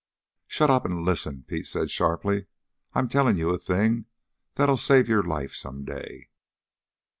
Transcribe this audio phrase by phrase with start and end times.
[0.47, 2.47] "Shut up and listen!" Pete said sharply.
[2.95, 4.05] "I'm telling you a thing
[4.55, 6.29] that'll save your life some day!"